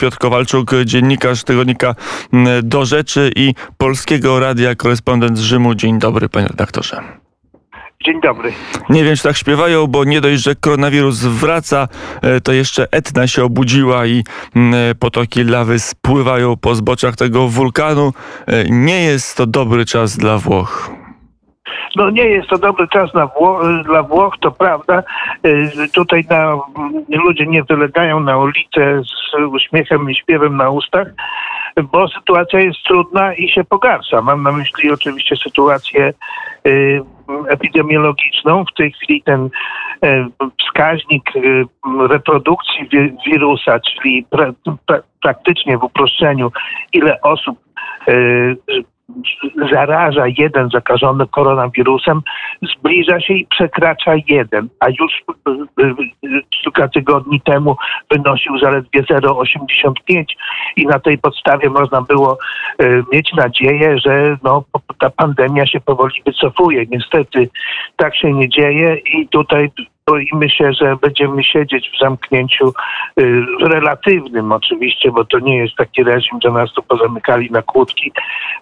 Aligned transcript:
Piotr 0.00 0.18
Kowalczuk, 0.18 0.70
dziennikarz 0.84 1.44
tygodnika 1.44 1.94
Do 2.62 2.84
Rzeczy 2.84 3.30
i 3.36 3.54
Polskiego 3.78 4.40
Radia, 4.40 4.74
korespondent 4.74 5.38
z 5.38 5.40
Rzymu. 5.40 5.74
Dzień 5.74 5.98
dobry, 5.98 6.28
panie 6.28 6.48
redaktorze. 6.48 7.02
Dzień 8.04 8.20
dobry. 8.20 8.52
Nie 8.90 9.04
wiem, 9.04 9.16
czy 9.16 9.22
tak 9.22 9.36
śpiewają, 9.36 9.86
bo 9.86 10.04
nie 10.04 10.20
dość, 10.20 10.42
że 10.42 10.54
koronawirus 10.54 11.18
wraca, 11.20 11.88
e, 12.22 12.40
to 12.40 12.52
jeszcze 12.52 12.86
Etna 12.90 13.26
się 13.26 13.44
obudziła 13.44 14.06
i 14.06 14.24
potoki 14.98 15.44
lawy 15.44 15.78
spływają 15.78 16.56
po 16.56 16.74
zboczach 16.74 17.16
tego 17.16 17.48
wulkanu. 17.48 18.12
E, 18.46 18.64
nie 18.70 19.02
jest 19.02 19.36
to 19.36 19.46
dobry 19.46 19.84
czas 19.84 20.16
dla 20.16 20.38
Włoch. 20.38 20.99
No 21.96 22.10
nie 22.10 22.24
jest 22.24 22.48
to 22.48 22.58
dobry 22.58 22.88
czas 22.88 23.10
Wło 23.38 23.60
dla 23.84 24.02
Włoch, 24.02 24.34
to 24.40 24.50
prawda. 24.50 25.02
E, 25.42 25.88
tutaj 25.94 26.24
na, 26.30 26.58
ludzie 27.08 27.46
nie 27.46 27.62
wylegają 27.62 28.20
na 28.20 28.38
ulicę 28.38 29.02
z 29.04 29.40
uśmiechem 29.52 30.10
i 30.10 30.14
śpiewem 30.14 30.56
na 30.56 30.70
ustach, 30.70 31.08
bo 31.82 32.08
sytuacja 32.08 32.60
jest 32.60 32.82
trudna 32.82 33.34
i 33.34 33.48
się 33.48 33.64
pogarsza. 33.64 34.22
Mam 34.22 34.42
na 34.42 34.52
myśli 34.52 34.90
oczywiście 34.90 35.36
sytuację 35.36 36.12
y, 36.66 37.02
epidemiologiczną. 37.48 38.64
W 38.64 38.74
tej 38.76 38.92
chwili 38.92 39.22
ten 39.22 39.44
y, 40.04 40.26
wskaźnik 40.60 41.36
y, 41.36 41.64
reprodukcji 42.08 42.88
wirusa, 43.26 43.80
czyli 43.80 44.26
pra, 44.30 44.52
pra, 44.86 45.00
praktycznie 45.22 45.78
w 45.78 45.84
uproszczeniu, 45.84 46.52
ile 46.92 47.20
osób 47.20 47.58
zaraża 49.72 50.24
jeden 50.38 50.68
zakażony 50.68 51.26
koronawirusem, 51.26 52.20
zbliża 52.62 53.20
się 53.20 53.34
i 53.34 53.46
przekracza 53.46 54.12
jeden, 54.28 54.68
a 54.80 54.88
już 54.88 55.22
e, 55.80 55.94
kilka 56.50 56.88
tygodni 56.88 57.40
temu 57.40 57.76
wynosił 58.10 58.58
zaledwie 58.58 59.02
0,85 59.02 60.24
i 60.76 60.86
na 60.86 60.98
tej 60.98 61.18
podstawie 61.18 61.70
można 61.70 62.02
było 62.02 62.38
e, 62.78 63.02
mieć 63.12 63.32
nadzieję, 63.32 63.98
że 63.98 64.36
no, 64.42 64.64
ta 64.98 65.10
pandemia 65.10 65.66
się 65.66 65.80
powoli 65.80 66.22
wycofuje. 66.26 66.84
Niestety 66.90 67.48
tak 67.96 68.16
się 68.16 68.32
nie 68.32 68.48
dzieje 68.48 68.96
i 68.96 69.28
tutaj 69.28 69.70
boimy 70.06 70.50
się, 70.50 70.72
że 70.72 70.96
będziemy 70.96 71.44
siedzieć 71.44 71.90
w 71.90 71.98
zamknięciu 71.98 72.72
y, 73.20 73.44
relatywnym 73.60 74.52
oczywiście, 74.52 75.10
bo 75.10 75.24
to 75.24 75.38
nie 75.38 75.56
jest 75.56 75.76
taki 75.76 76.04
reżim, 76.04 76.38
że 76.42 76.50
nas 76.50 76.72
tu 76.72 76.82
pozamykali 76.82 77.50
na 77.50 77.62
kłódki 77.62 78.12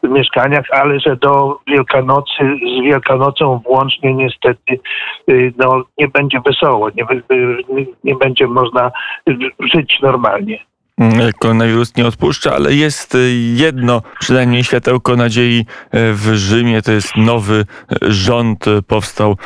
w 0.02 0.08
mieszkaniach, 0.08 0.64
ale 0.70 1.00
że 1.00 1.16
do 1.16 1.58
Wielkanocy, 1.66 2.56
z 2.78 2.82
Wielkanocą 2.82 3.60
włącznie 3.64 4.14
niestety 4.14 4.80
y, 5.30 5.52
no, 5.58 5.82
nie 5.98 6.08
będzie 6.08 6.40
wesoło, 6.40 6.90
nie, 6.90 7.06
nie, 7.68 7.86
nie 8.04 8.14
będzie 8.14 8.46
można 8.46 8.90
żyć 9.74 9.98
normalnie. 10.02 10.58
Mm, 10.98 11.32
koronawirus 11.38 11.96
nie 11.96 12.06
odpuszcza, 12.06 12.54
ale 12.54 12.74
jest 12.74 13.14
y, 13.14 13.32
jedno, 13.54 14.02
przynajmniej 14.20 14.64
światełko 14.64 15.16
nadziei 15.16 15.60
y, 15.60 15.64
w 16.14 16.30
Rzymie. 16.34 16.82
To 16.82 16.92
jest 16.92 17.16
nowy 17.16 17.64
y, 17.92 18.12
rząd. 18.12 18.64
Powstał 18.86 19.36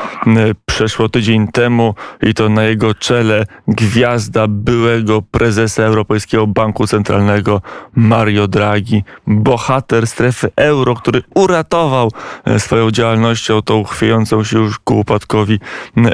przeszło 0.67 1.09
tydzień 1.09 1.49
temu 1.49 1.95
i 2.23 2.35
to 2.35 2.49
na 2.49 2.65
jego 2.65 2.95
czele 2.95 3.47
gwiazda 3.69 4.47
byłego 4.49 5.23
prezesa 5.23 5.83
Europejskiego 5.83 6.47
Banku 6.47 6.87
Centralnego 6.87 7.63
Mario 7.95 8.49
Draghi. 8.49 9.05
Bohater 9.27 10.07
strefy 10.07 10.51
euro, 10.57 10.95
który 10.95 11.23
uratował 11.35 12.11
swoją 12.59 12.91
działalnością 12.91 13.63
tą 13.63 13.85
chwiejącą 13.85 14.45
się 14.45 14.59
już 14.59 14.79
ku 14.79 14.99
upadkowi 14.99 15.61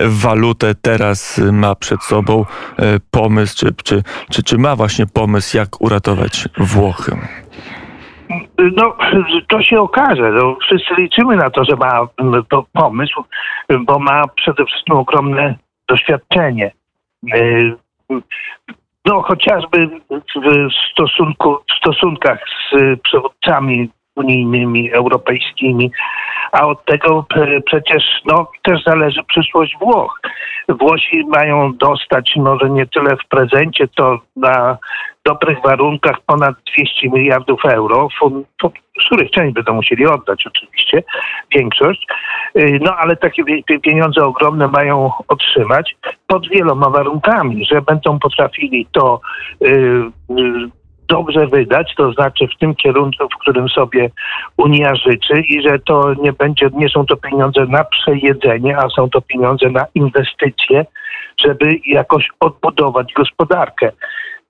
walutę. 0.07 0.75
Teraz 0.83 1.41
ma 1.53 1.75
przed 1.75 2.03
sobą 2.03 2.45
pomysł, 3.11 3.57
czy, 3.57 3.75
czy, 3.85 4.03
czy, 4.31 4.43
czy 4.43 4.59
ma 4.59 4.77
właśnie 4.77 5.07
pomysł, 5.07 5.28
pomysł, 5.29 5.57
jak 5.57 5.81
uratować 5.81 6.49
Włochy? 6.57 7.13
No, 8.77 8.97
to 9.49 9.63
się 9.63 9.81
okaże. 9.81 10.31
No, 10.33 10.57
wszyscy 10.63 10.95
liczymy 10.99 11.37
na 11.37 11.51
to, 11.51 11.65
że 11.65 11.77
ma 11.77 12.07
to 12.51 12.65
pomysł, 12.73 13.25
bo 13.81 13.99
ma 13.99 14.23
przede 14.37 14.65
wszystkim 14.65 14.97
ogromne 14.97 15.55
doświadczenie. 15.89 16.73
E, 17.35 17.39
no, 19.05 19.23
chociażby 19.23 19.89
w, 20.11 20.93
stosunku, 20.93 21.57
w 21.71 21.79
stosunkach 21.79 22.39
z 22.73 23.01
przywódcami 23.01 23.91
unijnymi, 24.19 24.93
europejskimi, 24.93 25.91
a 26.53 26.67
od 26.67 26.85
tego 26.85 27.27
przecież 27.67 28.05
no, 28.27 28.51
też 28.63 28.85
zależy 28.85 29.25
przyszłość 29.25 29.77
Włoch. 29.81 30.21
Włosi 30.69 31.25
mają 31.27 31.77
dostać 31.77 32.33
może 32.37 32.71
nie 32.71 32.87
tyle 32.87 33.17
w 33.17 33.29
prezencie, 33.29 33.89
to 33.89 34.19
na 34.37 34.79
dobrych 35.25 35.59
warunkach 35.65 36.17
ponad 36.27 36.55
200 36.77 37.09
miliardów 37.09 37.65
euro, 37.65 38.09
z 39.03 39.07
których 39.07 39.31
część 39.31 39.55
będą 39.55 39.75
musieli 39.75 40.07
oddać 40.07 40.47
oczywiście, 40.47 41.03
większość, 41.57 42.07
y, 42.59 42.79
no 42.83 42.97
ale 42.97 43.17
takie 43.17 43.43
pieniądze 43.83 44.25
ogromne 44.25 44.69
mają 44.69 45.11
otrzymać 45.29 45.97
pod 46.27 46.49
wieloma 46.49 46.91
warunkami, 46.91 47.65
że 47.65 47.83
będą 47.83 48.19
potrafili 48.19 48.87
to 48.93 49.21
y, 49.63 50.05
dobrze 51.09 51.47
wydać, 51.47 51.95
to 51.97 52.13
znaczy 52.13 52.47
w 52.47 52.59
tym 52.59 52.75
kierunku, 52.75 53.29
w 53.29 53.39
którym 53.41 53.69
sobie 53.69 54.11
Unia 54.57 54.95
życzy 54.95 55.41
i 55.49 55.63
że 55.63 55.79
to 55.79 56.15
nie 56.23 56.33
będzie, 56.33 56.69
nie 56.75 56.89
są 56.89 57.07
to 57.07 57.17
pieniądze 57.17 57.67
na 57.67 57.85
przejedzenie, 57.85 58.79
a 58.79 58.89
są 58.89 59.11
to 59.11 59.21
pieniądze 59.21 59.71
na 59.71 59.87
inwestycje, 59.95 60.87
żeby 61.45 61.71
jakoś 61.87 62.29
odbudować 62.41 63.13
gospodarkę. 63.13 63.93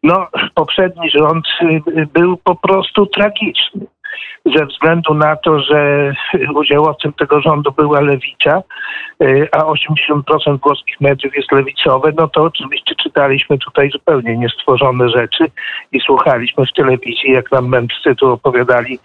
No, 0.03 0.27
poprzedni 0.55 1.11
rząd 1.11 1.47
y, 1.63 2.07
był 2.07 2.37
po 2.37 2.57
prostu 2.57 3.07
tragiczny 3.07 3.87
ze 4.57 4.67
względu 4.67 5.15
na 5.15 5.37
to, 5.37 5.61
że 5.61 6.13
udziałowcem 6.55 7.13
tego 7.13 7.41
rządu 7.41 7.73
była 7.73 8.01
lewica, 8.01 8.63
y, 9.23 9.49
a 9.53 9.59
80% 9.59 10.59
włoskich 10.63 11.01
mediów 11.01 11.37
jest 11.37 11.53
lewicowe, 11.53 12.13
no 12.17 12.29
to 12.29 12.43
oczywiście 12.43 12.95
czytaliśmy 12.95 13.59
tutaj 13.59 13.91
zupełnie 13.91 14.37
niestworzone 14.37 15.09
rzeczy 15.09 15.45
i 15.93 16.01
słuchaliśmy 16.01 16.67
w 16.67 16.73
telewizji, 16.73 17.33
jak 17.33 17.53
nam 17.53 17.69
mędrcy 17.69 18.15
tu 18.15 18.33
opowiadali, 18.33 18.99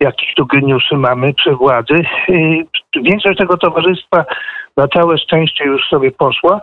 jakich 0.00 0.34
tu 0.34 0.46
geniuszy 0.46 0.96
mamy 0.96 1.34
przy 1.34 1.52
władzy. 1.52 1.94
Y, 2.28 2.66
większość 3.02 3.38
tego 3.38 3.56
towarzystwa 3.56 4.24
na 4.76 4.88
całe 4.88 5.18
szczęście 5.18 5.64
już 5.64 5.88
sobie 5.88 6.10
poszła. 6.10 6.60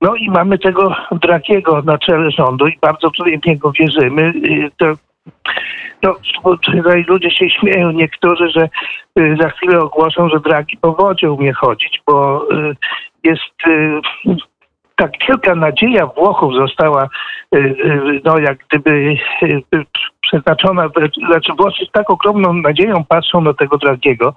No 0.00 0.14
i 0.14 0.30
mamy 0.30 0.58
tego 0.58 0.96
Drakiego 1.12 1.82
na 1.82 1.98
czele 1.98 2.30
rządu 2.30 2.68
i 2.68 2.78
bardzo 2.82 3.10
w 3.10 3.46
niego 3.46 3.72
wierzymy. 3.72 4.22
Y, 4.22 4.70
to 4.76 4.86
no, 6.02 6.14
tutaj 6.62 7.04
ludzie 7.08 7.30
się 7.30 7.50
śmieją 7.50 7.90
niektórzy, 7.90 8.50
że 8.50 8.68
y, 9.18 9.36
za 9.40 9.50
chwilę 9.50 9.80
ogłoszą, 9.80 10.28
że 10.28 10.40
Dragi 10.40 10.76
po 10.76 10.92
wodzie 10.92 11.32
umie 11.32 11.52
chodzić, 11.52 12.02
bo 12.06 12.46
y, 12.52 12.76
jest 13.24 13.42
tak 14.96 15.10
wielka 15.28 15.54
nadzieja 15.54 16.06
Włochów 16.06 16.54
została 16.54 17.08
no 18.24 18.38
jak 18.38 18.58
gdyby 18.68 19.16
przeznaczona, 20.20 20.88
znaczy 21.26 21.52
Włosi 21.58 21.86
z 21.86 21.90
tak 21.90 22.10
ogromną 22.10 22.52
nadzieją 22.52 23.04
patrzą 23.08 23.40
na 23.40 23.54
tego 23.54 23.78
Dragiego, 23.78 24.34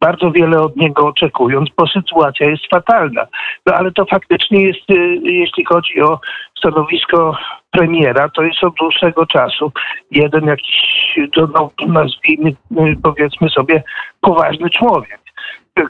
bardzo 0.00 0.30
wiele 0.30 0.60
od 0.60 0.76
niego 0.76 1.06
oczekując, 1.06 1.68
bo 1.76 1.86
sytuacja 1.86 2.50
jest 2.50 2.66
fatalna. 2.70 3.26
No 3.66 3.74
ale 3.74 3.92
to 3.92 4.04
faktycznie 4.04 4.62
jest, 4.62 4.88
jeśli 5.22 5.64
chodzi 5.64 6.02
o 6.02 6.20
stanowisko 6.58 7.36
premiera, 7.70 8.28
to 8.28 8.42
jest 8.42 8.64
od 8.64 8.74
dłuższego 8.74 9.26
czasu 9.26 9.72
jeden 10.10 10.46
jakiś, 10.46 11.18
no, 11.36 11.70
nazwijmy, 11.86 12.52
powiedzmy 13.02 13.48
sobie, 13.48 13.82
poważny 14.20 14.70
człowiek 14.70 15.18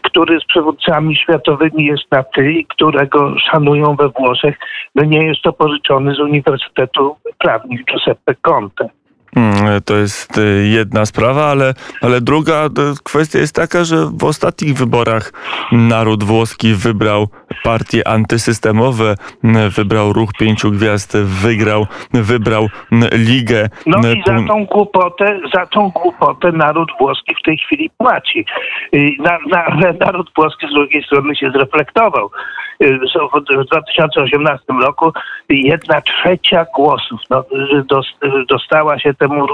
który 0.02 0.40
z 0.40 0.44
przywódcami 0.44 1.16
światowymi 1.16 1.84
jest 1.84 2.12
na 2.12 2.22
ty 2.22 2.52
i 2.52 2.66
którego 2.66 3.38
szanują 3.38 3.96
we 3.96 4.08
Włoszech. 4.08 4.58
No 4.94 5.04
nie 5.04 5.24
jest 5.24 5.42
to 5.42 5.52
pożyczony 5.52 6.14
z 6.14 6.20
Uniwersytetu 6.20 7.16
Prawnik 7.38 7.84
Giuseppe 7.84 8.34
Conte. 8.34 8.88
Hmm, 9.34 9.82
to 9.84 9.96
jest 9.96 10.38
y, 10.38 10.68
jedna 10.68 11.06
sprawa, 11.06 11.44
ale, 11.44 11.74
ale 12.02 12.20
druga 12.20 12.66
y, 12.66 12.68
kwestia 13.04 13.38
jest 13.38 13.54
taka, 13.54 13.84
że 13.84 13.96
w 14.12 14.24
ostatnich 14.24 14.74
wyborach 14.74 15.32
naród 15.72 16.24
włoski 16.24 16.74
wybrał 16.74 17.28
partie 17.64 18.08
antysystemowe, 18.08 19.14
wybrał 19.76 20.12
ruch 20.12 20.30
pięciu 20.38 20.70
gwiazd, 20.70 21.16
wygrał, 21.16 21.86
wybrał 22.12 22.68
ligę. 23.12 23.68
No 23.86 23.98
i 23.98 24.22
za 24.26 24.48
tą 24.48 24.64
głupotę, 24.64 25.40
za 25.54 25.66
tą 25.66 25.90
głupotę 25.90 26.52
naród 26.52 26.88
włoski 27.00 27.34
w 27.34 27.44
tej 27.44 27.58
chwili 27.58 27.90
płaci. 27.98 28.44
Na, 29.18 29.38
na, 29.50 29.92
naród 30.00 30.30
włoski 30.36 30.66
z 30.66 30.74
drugiej 30.74 31.02
strony 31.02 31.36
się 31.36 31.50
zreflektował. 31.50 32.30
W 32.80 33.64
2018 33.64 34.64
roku 34.82 35.12
jedna 35.48 36.00
trzecia 36.00 36.66
głosów 36.76 37.20
no, 37.30 37.44
dostała 38.48 38.98
się 38.98 39.14
temu 39.18 39.46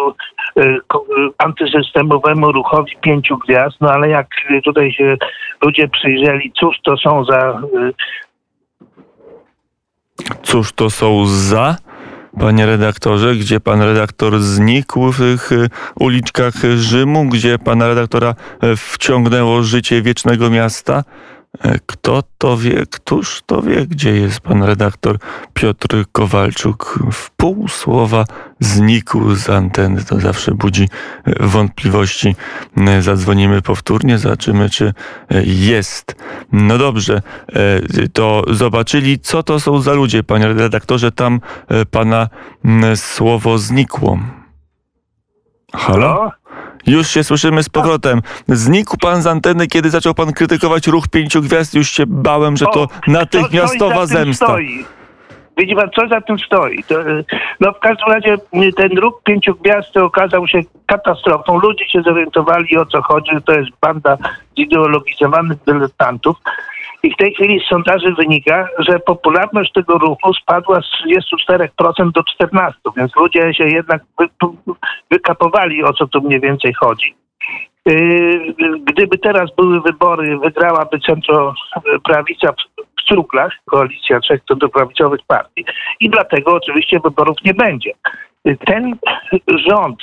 antysystemowemu 1.38 2.52
ruchowi 2.52 2.96
pięciu 3.00 3.38
gwiazd, 3.38 3.76
no 3.80 3.90
ale 3.90 4.08
jak 4.08 4.26
tutaj 4.64 4.92
się 4.92 5.16
ludzie 5.62 5.88
przyjrzeli, 5.88 6.52
cóż 6.60 6.76
to 6.84 6.96
są 6.96 7.24
za 7.24 7.60
Cóż 10.42 10.72
to 10.72 10.90
są 10.90 11.26
za? 11.26 11.76
panie 12.40 12.66
redaktorze, 12.66 13.34
gdzie 13.34 13.60
pan 13.60 13.82
redaktor 13.82 14.38
znikł 14.40 15.12
w 15.12 15.18
tych 15.18 15.52
y, 15.52 15.68
uliczkach 16.00 16.54
Rzymu, 16.76 17.24
gdzie 17.24 17.58
pana 17.58 17.88
redaktora 17.88 18.34
wciągnęło 18.76 19.62
życie 19.62 20.02
wiecznego 20.02 20.50
miasta. 20.50 21.04
E, 21.60 21.78
kto 21.86 22.22
to 22.38 22.56
wie, 22.56 22.86
któż 22.90 23.42
to 23.46 23.62
wie, 23.62 23.86
gdzie 23.86 24.10
jest 24.10 24.40
pan 24.40 24.62
redaktor 24.62 25.18
Piotr 25.54 26.04
Kowalczuk? 26.12 26.98
W 27.12 27.30
pół 27.30 27.68
słowa 27.68 28.24
znikł 28.60 29.34
z 29.34 29.50
anteny. 29.50 30.04
To 30.04 30.20
zawsze 30.20 30.54
budzi 30.54 30.88
e, 31.24 31.46
wątpliwości. 31.46 32.36
E, 32.76 33.02
zadzwonimy 33.02 33.62
powtórnie, 33.62 34.18
zobaczymy, 34.18 34.70
czy 34.70 34.94
jest. 35.46 36.16
No 36.52 36.78
dobrze, 36.78 37.22
to 38.12 38.44
zobaczyli, 38.50 39.18
co 39.18 39.42
to 39.42 39.60
są 39.60 39.80
za 39.80 39.92
ludzie, 39.92 40.22
panie 40.22 40.48
redaktorze. 40.48 41.12
Tam 41.12 41.40
pana 41.90 42.28
słowo 42.94 43.58
znikło. 43.58 44.18
Halo? 45.74 46.30
Już 46.86 47.08
się 47.08 47.24
słyszymy 47.24 47.62
z 47.62 47.68
powrotem. 47.68 48.20
Znikł 48.48 48.96
pan 48.96 49.22
z 49.22 49.26
anteny, 49.26 49.66
kiedy 49.66 49.90
zaczął 49.90 50.14
pan 50.14 50.32
krytykować 50.32 50.86
ruch 50.86 51.08
pięciu 51.08 51.42
gwiazd. 51.42 51.74
Już 51.74 51.90
się 51.90 52.04
bałem, 52.06 52.56
że 52.56 52.64
to 52.64 52.82
o, 52.82 52.88
natychmiastowa 53.06 54.06
zemsta. 54.06 54.46
Stoi. 54.46 54.84
Widzi 55.58 55.74
pan, 55.74 55.90
co 55.90 56.08
za 56.08 56.20
tym 56.20 56.38
stoi? 56.38 56.84
To, 56.84 56.94
no 57.60 57.72
w 57.72 57.78
każdym 57.78 58.08
razie 58.08 58.36
ten 58.76 58.98
ruch 58.98 59.22
pięciu 59.24 59.54
gwiazd 59.54 59.96
okazał 59.96 60.48
się 60.48 60.60
katastrofą. 60.86 61.58
Ludzie 61.58 61.88
się 61.88 62.02
zorientowali 62.02 62.76
o 62.78 62.86
co 62.86 63.02
chodzi. 63.02 63.30
To 63.44 63.52
jest 63.52 63.70
banda 63.80 64.16
zideologizowanych 64.58 65.58
dyletantów. 65.66 66.36
I 67.04 67.10
w 67.10 67.16
tej 67.16 67.34
chwili 67.34 67.60
z 67.60 67.68
sondaży 67.68 68.14
wynika, 68.14 68.68
że 68.78 68.98
popularność 68.98 69.72
tego 69.72 69.98
ruchu 69.98 70.34
spadła 70.34 70.80
z 70.80 71.06
34% 71.08 72.12
do 72.12 72.20
14%, 72.20 72.72
więc 72.96 73.16
ludzie 73.16 73.54
się 73.54 73.64
jednak 73.64 74.02
wy, 74.18 74.28
wykapowali, 75.10 75.84
o 75.84 75.92
co 75.92 76.06
tu 76.06 76.20
mniej 76.20 76.40
więcej 76.40 76.74
chodzi. 76.74 77.14
Yy, 77.86 78.54
gdyby 78.84 79.18
teraz 79.18 79.54
były 79.56 79.80
wybory, 79.80 80.38
wygrałaby 80.38 80.98
centroprawica 81.00 82.52
w 82.52 83.02
struglach, 83.02 83.52
koalicja 83.64 84.20
trzech 84.20 84.40
centroprawicowych 84.48 85.20
partii 85.26 85.64
i 86.00 86.10
dlatego 86.10 86.54
oczywiście 86.54 87.00
wyborów 87.00 87.36
nie 87.44 87.54
będzie. 87.54 87.90
Ten 88.66 88.96
rząd 89.68 90.02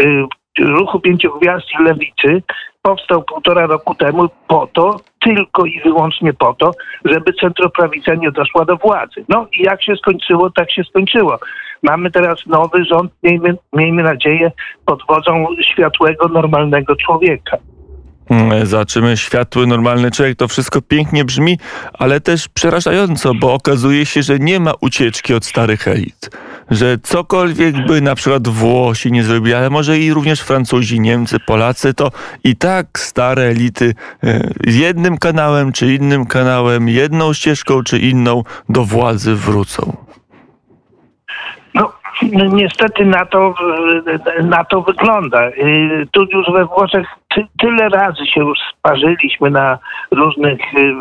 yy, 0.00 0.26
ruchu 0.58 1.00
pięciu 1.00 1.38
gwiazd 1.38 1.66
i 1.80 1.82
lewicy 1.82 2.42
powstał 2.82 3.22
półtora 3.22 3.66
roku 3.66 3.94
temu 3.94 4.28
po 4.48 4.66
to, 4.66 5.00
tylko 5.24 5.64
i 5.64 5.80
wyłącznie 5.80 6.32
po 6.32 6.54
to, 6.54 6.70
żeby 7.04 7.32
centroprawica 7.32 8.14
nie 8.14 8.30
doszła 8.30 8.64
do 8.64 8.76
władzy. 8.76 9.24
No 9.28 9.46
i 9.52 9.62
jak 9.62 9.82
się 9.82 9.96
skończyło, 9.96 10.50
tak 10.50 10.72
się 10.72 10.84
skończyło. 10.84 11.38
Mamy 11.82 12.10
teraz 12.10 12.46
nowy 12.46 12.84
rząd, 12.84 13.12
miejmy, 13.22 13.56
miejmy 13.72 14.02
nadzieję, 14.02 14.52
pod 14.84 15.02
wodzą 15.08 15.46
światłego, 15.72 16.28
normalnego 16.28 16.96
człowieka. 16.96 17.56
Mm, 18.30 18.66
Zobaczymy, 18.66 19.16
światły, 19.16 19.66
normalny 19.66 20.10
człowiek, 20.10 20.38
to 20.38 20.48
wszystko 20.48 20.82
pięknie 20.82 21.24
brzmi, 21.24 21.58
ale 21.92 22.20
też 22.20 22.48
przerażająco, 22.48 23.34
bo 23.34 23.54
okazuje 23.54 24.06
się, 24.06 24.22
że 24.22 24.38
nie 24.38 24.60
ma 24.60 24.72
ucieczki 24.80 25.34
od 25.34 25.44
starych 25.44 25.88
elit. 25.88 26.30
Że 26.70 26.98
cokolwiek 27.02 27.86
by 27.86 28.00
na 28.00 28.14
przykład 28.14 28.48
Włosi 28.48 29.12
nie 29.12 29.24
zrobili, 29.24 29.54
ale 29.54 29.70
może 29.70 29.98
i 29.98 30.12
również 30.12 30.40
Francuzi, 30.40 31.00
Niemcy, 31.00 31.36
Polacy, 31.46 31.94
to 31.94 32.10
i 32.44 32.56
tak 32.56 32.98
stare 32.98 33.42
elity 33.42 33.94
e, 34.24 34.50
jednym 34.66 35.18
kanałem 35.18 35.72
czy 35.72 35.94
innym 35.94 36.26
kanałem, 36.26 36.88
jedną 36.88 37.32
ścieżką 37.32 37.82
czy 37.82 37.98
inną 37.98 38.44
do 38.68 38.84
władzy 38.84 39.34
wrócą. 39.34 40.09
Niestety 42.52 43.04
na 43.04 43.26
to, 43.26 43.54
na 44.42 44.64
to 44.64 44.82
wygląda. 44.82 45.48
Y, 45.48 46.06
tu 46.12 46.24
już 46.32 46.46
we 46.52 46.64
Włoszech 46.64 47.06
ty, 47.34 47.46
tyle 47.58 47.88
razy 47.88 48.26
się 48.26 48.40
już 48.40 48.58
sparzyliśmy 48.78 49.50
na 49.50 49.78
różnych 50.10 50.74
y, 50.74 50.78
y, 50.78 50.92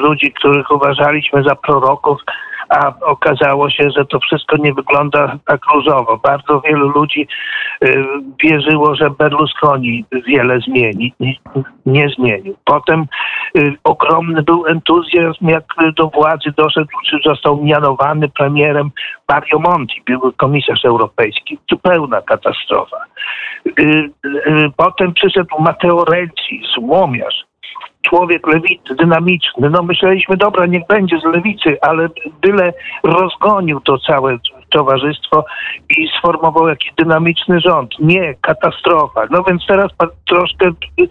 ludzi, 0.00 0.32
których 0.32 0.70
uważaliśmy 0.70 1.42
za 1.42 1.54
proroków, 1.54 2.20
a 2.68 2.92
okazało 3.00 3.70
się, 3.70 3.90
że 3.96 4.04
to 4.04 4.20
wszystko 4.20 4.56
nie 4.56 4.74
wygląda 4.74 5.38
tak 5.46 5.60
różowo. 5.74 6.16
Bardzo 6.16 6.60
wielu 6.60 6.88
ludzi 6.88 7.28
y, 7.84 8.04
wierzyło, 8.42 8.94
że 8.94 9.10
Berlusconi 9.10 10.04
wiele 10.26 10.60
zmieni. 10.60 11.14
Nie, 11.86 12.08
zmienił. 12.08 12.56
Potem 12.64 13.06
y, 13.58 13.74
ogromny 13.84 14.42
był 14.42 14.66
entuzjazm, 14.66 15.48
jak 15.48 15.64
do 15.96 16.08
władzy 16.08 16.52
doszedł, 16.56 16.88
czy 17.10 17.16
został 17.24 17.64
mianowany 17.64 18.28
premierem 18.28 18.90
Mario 19.28 19.58
Monti, 19.58 20.02
były 20.06 20.32
komisarz 20.32 20.84
europejski. 20.84 21.58
Zupełna 21.70 22.22
katastrofa. 22.22 22.96
Y, 23.80 24.10
potem 24.76 25.12
przyszedł 25.12 25.62
Matteo 25.62 26.04
Renzi, 26.04 26.62
złomiarz 26.74 27.45
człowiek 28.08 28.46
lewicy, 28.46 28.94
dynamiczny. 28.94 29.70
No 29.70 29.82
myśleliśmy, 29.82 30.36
dobra, 30.36 30.66
niech 30.66 30.86
będzie 30.86 31.18
z 31.20 31.24
lewicy, 31.24 31.78
ale 31.80 32.08
byle 32.42 32.72
rozgonił 33.02 33.80
to 33.80 33.98
całe 33.98 34.38
towarzystwo 34.70 35.44
i 35.90 36.08
sformował 36.18 36.68
jakiś 36.68 36.92
dynamiczny 36.98 37.60
rząd. 37.60 37.98
Nie, 37.98 38.34
katastrofa. 38.40 39.22
No 39.30 39.42
więc 39.42 39.66
teraz 39.66 39.92
troszkę 40.28 40.66
y, 40.66 41.08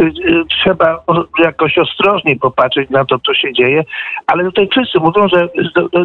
y, 0.00 0.44
trzeba 0.48 1.04
jakoś 1.38 1.78
ostrożniej 1.78 2.36
popatrzeć 2.36 2.90
na 2.90 3.04
to, 3.04 3.18
co 3.18 3.34
się 3.34 3.52
dzieje, 3.52 3.84
ale 4.26 4.44
tutaj 4.44 4.68
wszyscy 4.72 5.00
mówią, 5.00 5.28
że 5.28 5.48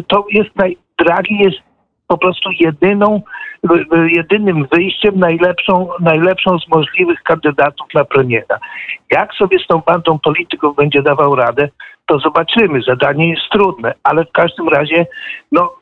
to 0.08 0.26
jest 0.30 0.56
naj... 0.56 0.76
Draghi 0.98 1.38
jest 1.38 1.73
po 2.14 2.18
prostu 2.18 2.50
jedyną, 2.60 3.22
jedynym 4.06 4.66
wyjściem, 4.72 5.18
najlepszą, 5.18 5.88
najlepszą 6.00 6.58
z 6.58 6.68
możliwych 6.68 7.22
kandydatów 7.22 7.86
na 7.94 8.04
premiera. 8.04 8.58
Jak 9.10 9.34
sobie 9.34 9.58
z 9.58 9.66
tą 9.66 9.78
bandą 9.78 10.18
polityków 10.18 10.76
będzie 10.76 11.02
dawał 11.02 11.34
radę, 11.34 11.68
to 12.06 12.18
zobaczymy. 12.18 12.82
Zadanie 12.82 13.30
jest 13.30 13.42
trudne, 13.52 13.94
ale 14.02 14.24
w 14.24 14.32
każdym 14.32 14.68
razie, 14.68 15.06
no, 15.52 15.74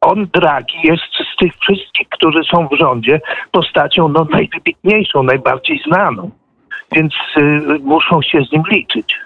on, 0.00 0.26
Draghi, 0.32 0.78
jest 0.84 1.02
z 1.34 1.36
tych 1.36 1.52
wszystkich, 1.56 2.08
którzy 2.08 2.44
są 2.44 2.68
w 2.68 2.76
rządzie, 2.76 3.20
postacią 3.52 4.08
no, 4.08 4.26
najwybitniejszą, 4.30 5.22
najbardziej 5.22 5.82
znaną. 5.86 6.30
Więc 6.92 7.14
y, 7.36 7.78
muszą 7.80 8.22
się 8.22 8.44
z 8.44 8.52
nim 8.52 8.62
liczyć. 8.70 9.16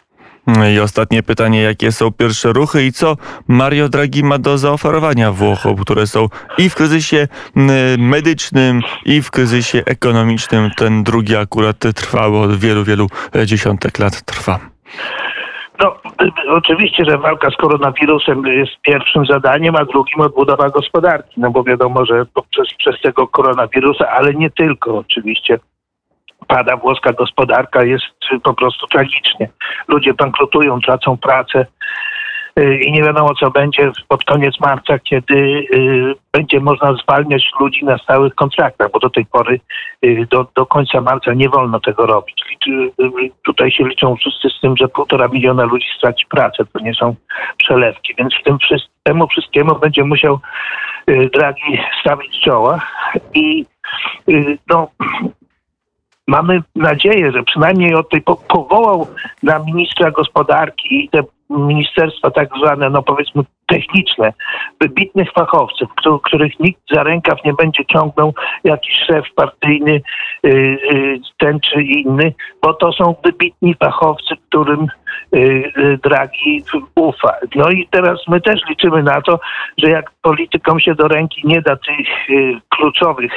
I 0.74 0.80
ostatnie 0.80 1.22
pytanie, 1.22 1.62
jakie 1.62 1.92
są 1.92 2.12
pierwsze 2.12 2.52
ruchy 2.52 2.84
i 2.84 2.92
co 2.92 3.16
Mario 3.48 3.88
Draghi 3.88 4.24
ma 4.24 4.38
do 4.38 4.58
zaoferowania 4.58 5.32
Włochom, 5.32 5.76
które 5.76 6.06
są 6.06 6.28
i 6.58 6.70
w 6.70 6.74
kryzysie 6.74 7.28
medycznym, 7.98 8.80
i 9.04 9.22
w 9.22 9.30
kryzysie 9.30 9.82
ekonomicznym. 9.86 10.70
Ten 10.76 11.04
drugi 11.04 11.36
akurat 11.36 11.78
trwał 11.78 12.40
od 12.40 12.56
wielu, 12.56 12.84
wielu 12.84 13.06
dziesiątek 13.44 13.98
lat 13.98 14.22
trwa. 14.22 14.58
No, 15.80 15.96
oczywiście, 16.48 17.04
że 17.08 17.18
walka 17.18 17.50
z 17.50 17.56
koronawirusem 17.56 18.46
jest 18.46 18.72
pierwszym 18.82 19.26
zadaniem, 19.26 19.76
a 19.76 19.84
drugim 19.84 20.20
odbudowa 20.20 20.70
gospodarki. 20.70 21.40
No 21.40 21.50
bo 21.50 21.64
wiadomo, 21.64 22.06
że 22.06 22.26
poprzez 22.34 22.66
przez 22.78 23.00
tego 23.00 23.26
koronawirusa, 23.26 24.08
ale 24.08 24.34
nie 24.34 24.50
tylko 24.50 24.98
oczywiście 24.98 25.58
pada 26.48 26.76
włoska 26.76 27.12
gospodarka, 27.12 27.84
jest 27.84 28.04
po 28.42 28.54
prostu 28.54 28.86
tragicznie. 28.86 29.48
Ludzie 29.88 30.14
bankrutują, 30.14 30.80
tracą 30.80 31.16
pracę 31.16 31.66
y, 32.58 32.78
i 32.78 32.92
nie 32.92 33.02
wiadomo, 33.02 33.34
co 33.40 33.50
będzie 33.50 33.92
pod 34.08 34.24
koniec 34.24 34.60
marca, 34.60 34.98
kiedy 34.98 35.36
y, 35.36 36.14
będzie 36.32 36.60
można 36.60 36.94
zwalniać 36.94 37.50
ludzi 37.60 37.84
na 37.84 37.98
stałych 37.98 38.34
kontraktach, 38.34 38.90
bo 38.92 38.98
do 38.98 39.10
tej 39.10 39.26
pory, 39.26 39.60
y, 40.04 40.26
do, 40.30 40.46
do 40.54 40.66
końca 40.66 41.00
marca 41.00 41.34
nie 41.34 41.48
wolno 41.48 41.80
tego 41.80 42.06
robić. 42.06 42.42
Tutaj 43.44 43.70
się 43.70 43.84
liczą 43.84 44.16
wszyscy 44.16 44.48
z 44.50 44.60
tym, 44.60 44.76
że 44.76 44.88
półtora 44.88 45.28
miliona 45.28 45.64
ludzi 45.64 45.86
straci 45.98 46.26
pracę, 46.26 46.64
to 46.72 46.80
nie 46.80 46.94
są 46.94 47.14
przelewki, 47.58 48.14
więc 48.18 48.34
w 48.34 48.42
tym 48.42 48.58
temu 49.02 49.28
wszystkiemu 49.28 49.78
będzie 49.78 50.04
musiał 50.04 50.40
Draghi 51.34 51.78
stawić 52.00 52.40
czoła 52.40 52.80
i 53.34 53.64
no, 54.70 54.88
mamy 56.26 56.62
nadzieję, 56.74 57.32
że 57.32 57.42
przynajmniej 57.42 57.94
od 57.94 58.10
tej 58.10 58.20
po, 58.20 58.36
powołał 58.36 59.06
na 59.42 59.58
ministra 59.58 60.10
gospodarki 60.10 61.04
i 61.04 61.08
te 61.08 61.22
ministerstwa 61.50 62.30
tak 62.30 62.48
zwane, 62.58 62.90
no 62.90 63.02
powiedzmy 63.02 63.42
techniczne, 63.66 64.32
wybitnych 64.80 65.32
fachowców, 65.32 65.88
których 66.24 66.60
nikt 66.60 66.80
za 66.94 67.02
rękaw 67.02 67.44
nie 67.44 67.54
będzie 67.54 67.84
ciągnął, 67.84 68.34
jakiś 68.64 68.94
szef 69.06 69.24
partyjny, 69.34 70.00
y, 70.46 70.48
y, 70.48 71.18
ten 71.38 71.60
czy 71.60 71.82
inny, 71.82 72.34
bo 72.62 72.74
to 72.74 72.92
są 72.92 73.14
wybitni 73.24 73.74
fachowcy, 73.74 74.34
którym 74.48 74.86
y, 75.34 75.98
Draghi 76.02 76.64
ufa. 76.94 77.34
No 77.54 77.70
i 77.70 77.88
teraz 77.90 78.18
my 78.28 78.40
też 78.40 78.60
liczymy 78.68 79.02
na 79.02 79.22
to, 79.22 79.40
że 79.78 79.90
jak 79.90 80.10
politykom 80.22 80.80
się 80.80 80.94
do 80.94 81.08
ręki 81.08 81.42
nie 81.44 81.62
da 81.62 81.76
tych 81.76 82.06
kluczowych 82.68 83.32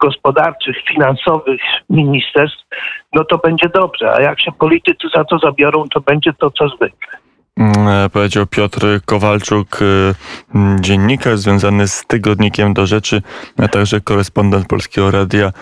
gospodarczych, 0.00 0.76
finansowych 0.88 1.60
ministerstw, 1.90 2.64
no 3.12 3.24
to 3.24 3.38
będzie 3.38 3.68
dobrze, 3.68 4.14
a 4.14 4.22
jak 4.22 4.40
się 4.40 4.52
politycy 4.52 5.08
za 5.14 5.24
to 5.24 5.38
zabiorą, 5.38 5.84
to 5.88 6.00
będzie 6.00 6.32
to 6.32 6.50
co 6.50 6.68
zwykle. 6.68 7.23
Mm, 7.58 8.10
Powiedział 8.10 8.46
Piotr 8.46 8.86
Kowalczuk, 9.04 9.82
y, 9.82 10.14
mm, 10.54 10.82
dziennikarz 10.82 11.38
związany 11.38 11.88
z 11.88 12.04
tygodnikiem 12.06 12.74
do 12.74 12.86
rzeczy, 12.86 13.22
a 13.56 13.68
także 13.68 14.00
korespondent 14.00 14.66
Polskiego 14.66 15.10
Radia 15.10 15.52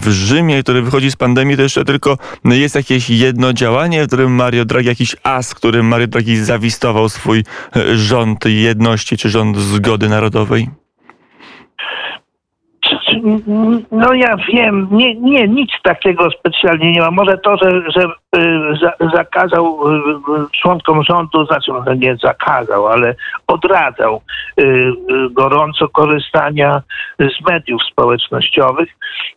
w 0.00 0.08
Rzymie, 0.08 0.62
który 0.62 0.82
wychodzi 0.82 1.10
z 1.10 1.16
pandemii. 1.16 1.56
To 1.56 1.62
jeszcze 1.62 1.84
tylko 1.84 2.18
jest 2.44 2.74
jakieś 2.74 3.10
jedno 3.10 3.52
działanie, 3.52 4.04
w 4.04 4.06
którym 4.06 4.32
Mario 4.32 4.64
Draghi, 4.64 4.88
jakiś 4.88 5.16
as, 5.22 5.54
którym 5.54 5.86
Mario 5.86 6.06
Draghi 6.06 6.36
zawistował 6.36 7.08
swój 7.08 7.44
y, 7.76 7.98
rząd 7.98 8.44
jedności 8.44 9.16
czy 9.16 9.28
rząd 9.28 9.56
zgody 9.56 10.08
narodowej? 10.08 10.68
No 13.90 14.14
ja 14.14 14.36
wiem, 14.52 14.88
nie, 14.90 15.14
nie, 15.14 15.48
nic 15.48 15.70
takiego 15.82 16.30
specjalnie 16.30 16.92
nie 16.92 17.00
ma. 17.00 17.10
Może 17.10 17.38
to, 17.38 17.56
że, 17.56 17.82
że 17.96 18.04
y, 18.36 18.78
za, 18.82 19.10
zakazał 19.12 19.78
y, 19.88 20.00
członkom 20.62 21.02
rządu, 21.04 21.46
znaczy 21.46 21.72
może 21.72 21.96
nie 21.96 22.16
zakazał, 22.16 22.86
ale 22.86 23.14
odradzał 23.46 24.20
y, 24.60 24.92
gorąco 25.30 25.88
korzystania 25.88 26.82
z 27.18 27.50
mediów 27.50 27.82
społecznościowych, 27.92 28.88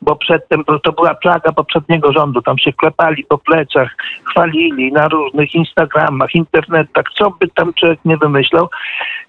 bo 0.01 0.15
przedtem 0.15 0.63
to 0.83 0.91
była 0.91 1.15
plaga 1.15 1.51
poprzedniego 1.51 2.11
rządu. 2.11 2.41
Tam 2.41 2.57
się 2.57 2.73
klepali 2.73 3.23
po 3.23 3.38
plecach, 3.38 3.95
chwalili 4.23 4.91
na 4.91 5.07
różnych 5.07 5.55
Instagramach, 5.55 6.35
internetach, 6.35 7.05
co 7.17 7.31
by 7.31 7.47
tam 7.47 7.73
człowiek 7.73 8.00
nie 8.05 8.17
wymyślał 8.17 8.69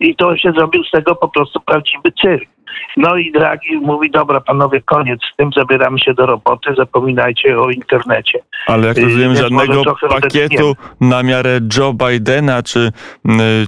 i 0.00 0.16
to 0.16 0.36
się 0.36 0.52
zrobił 0.52 0.84
z 0.84 0.90
tego 0.90 1.14
po 1.14 1.28
prostu 1.28 1.60
prawdziwy 1.60 2.12
cyrk. 2.22 2.51
No 2.96 3.16
i 3.16 3.32
Draghi 3.32 3.76
mówi, 3.76 4.10
dobra 4.10 4.40
panowie, 4.40 4.80
koniec 4.80 5.20
z 5.32 5.36
tym, 5.36 5.50
zabieramy 5.56 5.98
się 5.98 6.14
do 6.14 6.26
roboty, 6.26 6.74
zapominajcie 6.76 7.58
o 7.58 7.70
internecie. 7.70 8.38
Ale 8.66 8.88
jak 8.88 8.98
rozumiem, 8.98 9.36
żadnego 9.36 9.82
pakietu 10.08 10.76
na 11.00 11.22
miarę 11.22 11.60
Joe 11.76 11.92
Bidena 11.92 12.62
czy, 12.62 12.92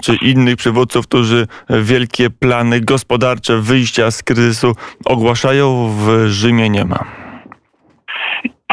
czy 0.02 0.16
innych 0.22 0.56
przywódców, 0.56 1.06
którzy 1.06 1.46
wielkie 1.70 2.30
plany 2.30 2.80
gospodarcze 2.80 3.58
wyjścia 3.58 4.10
z 4.10 4.22
kryzysu 4.22 4.72
ogłaszają, 5.04 5.88
w 5.88 6.26
Rzymie 6.26 6.70
nie 6.70 6.84
ma. 6.84 7.23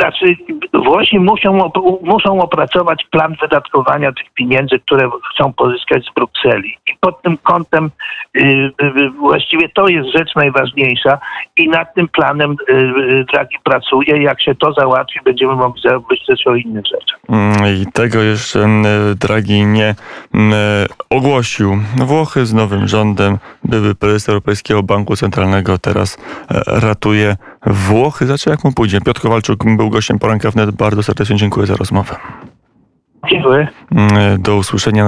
Znaczy, 0.01 0.35
Włosi 0.73 1.19
muszą, 1.19 1.71
muszą 2.03 2.41
opracować 2.41 3.05
plan 3.11 3.35
wydatkowania 3.41 4.11
tych 4.11 4.33
pieniędzy, 4.33 4.79
które 4.79 5.09
chcą 5.33 5.53
pozyskać 5.53 6.05
z 6.05 6.13
Brukseli. 6.13 6.77
I 6.87 6.91
pod 6.99 7.21
tym 7.21 7.37
kątem 7.37 7.91
y, 8.37 8.41
y, 8.81 9.09
właściwie 9.09 9.69
to 9.69 9.87
jest 9.87 10.09
rzecz 10.17 10.35
najważniejsza 10.35 11.19
i 11.57 11.69
nad 11.69 11.93
tym 11.93 12.07
planem 12.07 12.51
y, 12.69 12.73
y, 12.73 13.25
Draghi 13.33 13.57
pracuje. 13.63 14.23
Jak 14.23 14.41
się 14.41 14.55
to 14.55 14.73
załatwi, 14.73 15.19
będziemy 15.25 15.55
mogli 15.55 15.81
myśleć 16.09 16.47
o 16.47 16.55
innych 16.55 16.85
rzeczach. 16.85 17.19
Mm, 17.29 17.75
I 17.81 17.91
tego 17.93 18.21
jeszcze 18.21 18.59
y, 18.59 19.15
Draghi 19.15 19.65
nie 19.65 19.89
y, 19.89 20.37
ogłosił. 21.09 21.77
Włochy 21.97 22.45
z 22.45 22.53
nowym 22.53 22.87
rządem, 22.87 23.37
były 23.63 23.95
prezes 23.95 24.29
Europejskiego 24.29 24.83
Banku 24.83 25.15
Centralnego, 25.15 25.77
teraz 25.77 26.17
e, 26.51 26.79
ratuje 26.79 27.35
Włochy. 27.65 28.25
Zobaczymy 28.25 28.53
jak 28.53 28.63
mu 28.63 28.71
pójdzie. 28.71 29.01
Piotr 29.01 29.21
Kowalczuk 29.21 29.63
był 29.77 29.89
gościem 29.89 30.00
poranka 30.19 30.51
wnet. 30.51 30.71
Bardzo 30.71 31.03
serdecznie 31.03 31.35
dziękuję 31.35 31.67
za 31.67 31.75
rozmowę. 31.75 32.15
Dziękuję. 33.29 33.67
Mm, 33.91 34.41
Do 34.41 34.55
usłyszenia. 34.55 34.99